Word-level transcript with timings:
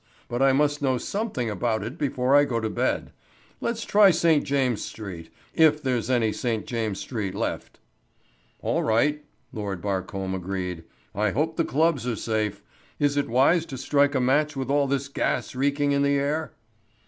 But 0.27 0.41
I 0.41 0.51
must 0.51 0.81
know 0.81 0.97
something 0.97 1.47
about 1.51 1.83
it 1.83 1.95
before 1.99 2.35
I 2.35 2.43
go 2.43 2.59
to 2.59 2.71
bed. 2.71 3.11
Let's 3.59 3.85
try 3.85 4.09
St. 4.09 4.43
James's 4.43 4.83
Street 4.83 5.29
if 5.53 5.79
there's 5.83 6.09
any 6.09 6.33
St. 6.33 6.65
James's 6.65 7.03
Street 7.03 7.35
left." 7.35 7.77
"All 8.61 8.81
right," 8.81 9.23
Lord 9.53 9.79
Barcombe 9.79 10.33
agreed, 10.33 10.85
"I 11.13 11.29
hope 11.29 11.55
the 11.55 11.63
clubs 11.63 12.07
are 12.07 12.15
safe. 12.15 12.63
Is 12.97 13.15
it 13.15 13.29
wise 13.29 13.63
to 13.67 13.77
strike 13.77 14.15
a 14.15 14.19
match 14.19 14.55
with 14.55 14.71
all 14.71 14.87
this 14.87 15.07
gas 15.07 15.53
reeking 15.53 15.91
in 15.91 16.01
the 16.01 16.15
air?" 16.17 16.53